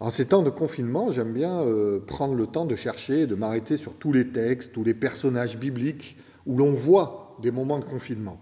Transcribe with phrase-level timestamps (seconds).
[0.00, 3.76] En ces temps de confinement, j'aime bien euh, prendre le temps de chercher, de m'arrêter
[3.76, 8.40] sur tous les textes, tous les personnages bibliques où l'on voit des moments de confinement.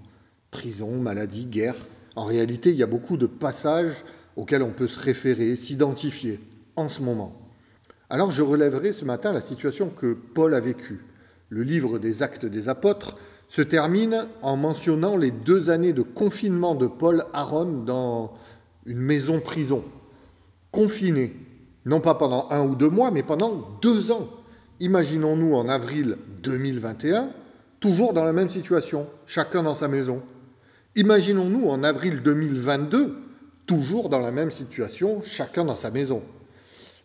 [0.51, 1.77] Prison, maladie, guerre.
[2.17, 4.05] En réalité, il y a beaucoup de passages
[4.37, 6.41] auxquels on peut se référer, s'identifier
[6.77, 7.33] en ce moment.
[8.09, 11.05] Alors je relèverai ce matin la situation que Paul a vécue.
[11.51, 16.75] Le livre des actes des apôtres se termine en mentionnant les deux années de confinement
[16.75, 18.33] de Paul à Rome dans
[18.87, 19.85] une maison-prison.
[20.73, 21.37] Confiné,
[21.85, 24.29] non pas pendant un ou deux mois, mais pendant deux ans.
[24.81, 27.31] Imaginons-nous en avril 2021,
[27.79, 30.23] toujours dans la même situation, chacun dans sa maison.
[30.97, 33.17] Imaginons-nous en avril 2022,
[33.67, 36.23] toujours dans la même situation, chacun dans sa maison.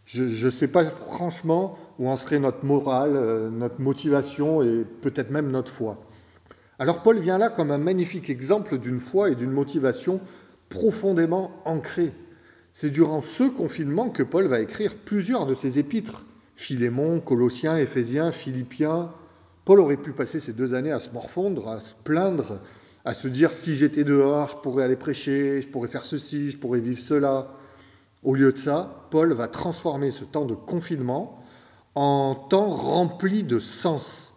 [0.06, 5.30] Je ne sais pas franchement où en serait notre morale, euh, notre motivation et peut-être
[5.30, 5.98] même notre foi.
[6.80, 10.22] Alors Paul vient là comme un magnifique exemple d'une foi et d'une motivation
[10.70, 12.14] profondément ancrée.
[12.80, 16.22] C'est durant ce confinement que Paul va écrire plusieurs de ses épîtres.
[16.56, 19.10] Philémon, Colossiens, Éphésiens, Philippiens.
[19.66, 22.60] Paul aurait pu passer ces deux années à se morfondre, à se plaindre,
[23.04, 26.58] à se dire si j'étais dehors, je pourrais aller prêcher, je pourrais faire ceci, je
[26.60, 27.52] pourrais vivre cela.
[28.22, 31.44] Au lieu de ça, Paul va transformer ce temps de confinement
[31.96, 34.36] en temps rempli de sens.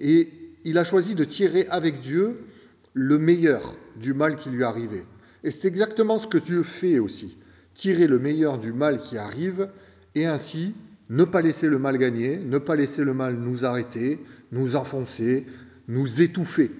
[0.00, 0.32] Et
[0.64, 2.48] il a choisi de tirer avec Dieu
[2.94, 5.06] le meilleur du mal qui lui arrivait.
[5.44, 7.38] Et c'est exactement ce que Dieu fait aussi.
[7.76, 9.68] Tirer le meilleur du mal qui arrive
[10.14, 10.74] et ainsi
[11.10, 14.18] ne pas laisser le mal gagner, ne pas laisser le mal nous arrêter,
[14.50, 15.46] nous enfoncer,
[15.86, 16.70] nous étouffer.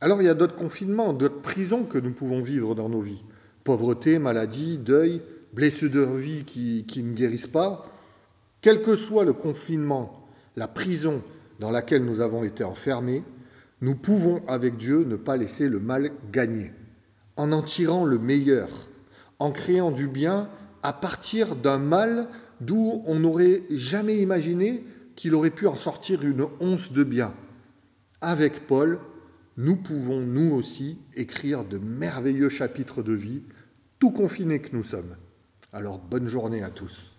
[0.00, 3.22] Alors il y a d'autres confinements, d'autres prisons que nous pouvons vivre dans nos vies.
[3.64, 5.20] Pauvreté, maladie, deuil,
[5.52, 7.86] blessures de vie qui, ne guérissent pas.
[8.60, 11.22] Quel que soit le confinement, la prison
[11.58, 13.24] dans laquelle nous avons été enfermés,
[13.80, 16.72] nous pouvons avec Dieu ne pas laisser le mal gagner,
[17.36, 18.68] en en tirant le meilleur,
[19.38, 20.48] en créant du bien
[20.82, 22.28] à partir d'un mal
[22.60, 24.84] d'où on n'aurait jamais imaginé
[25.16, 27.34] qu'il aurait pu en sortir une once de bien.
[28.20, 28.98] Avec Paul,
[29.56, 33.42] nous pouvons nous aussi écrire de merveilleux chapitres de vie,
[33.98, 35.16] tout confinés que nous sommes.
[35.72, 37.13] Alors bonne journée à tous.